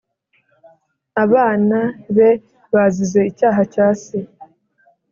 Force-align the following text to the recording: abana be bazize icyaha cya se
abana 1.23 1.79
be 2.15 2.29
bazize 2.73 3.19
icyaha 3.31 3.61
cya 3.73 3.87
se 4.03 4.17